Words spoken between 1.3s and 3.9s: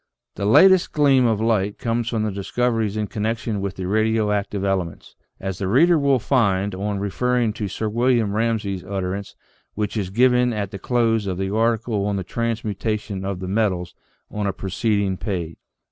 light comes from discoveries in con nection with the